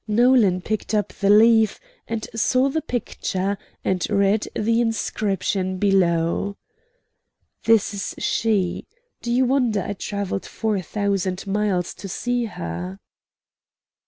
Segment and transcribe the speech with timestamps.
[0.07, 3.55] Nolan picked up the leaf, and saw the picture,
[3.85, 6.57] and read the inscription below:
[7.65, 8.87] "This is she.
[9.21, 12.99] Do you wonder I travelled four thousand miles to see her?"